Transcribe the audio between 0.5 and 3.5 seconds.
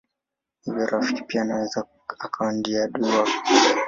Hivyo rafiki pia anaweza akawa ndiye adui wako.